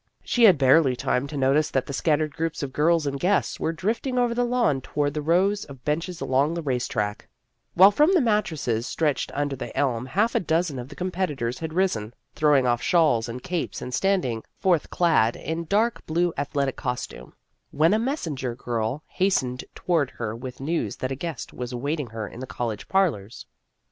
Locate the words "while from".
7.75-8.11